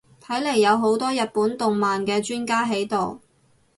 [0.19, 3.21] 睇嚟有好多日本動漫嘅專家喺度